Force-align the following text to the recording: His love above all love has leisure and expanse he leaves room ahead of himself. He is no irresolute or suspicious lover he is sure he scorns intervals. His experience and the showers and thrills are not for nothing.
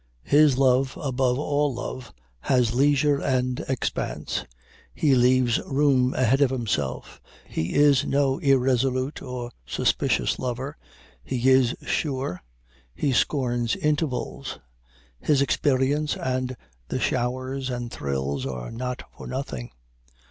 His 0.25 0.57
love 0.57 0.97
above 0.99 1.37
all 1.37 1.75
love 1.75 2.11
has 2.39 2.73
leisure 2.73 3.19
and 3.19 3.59
expanse 3.69 4.45
he 4.95 5.13
leaves 5.13 5.59
room 5.59 6.15
ahead 6.15 6.41
of 6.41 6.49
himself. 6.49 7.21
He 7.47 7.75
is 7.75 8.03
no 8.03 8.39
irresolute 8.39 9.21
or 9.21 9.51
suspicious 9.63 10.39
lover 10.39 10.75
he 11.23 11.47
is 11.51 11.75
sure 11.83 12.41
he 12.95 13.11
scorns 13.13 13.75
intervals. 13.75 14.57
His 15.19 15.39
experience 15.39 16.17
and 16.17 16.57
the 16.87 16.99
showers 16.99 17.69
and 17.69 17.91
thrills 17.91 18.43
are 18.43 18.71
not 18.71 19.03
for 19.15 19.27
nothing. 19.27 19.69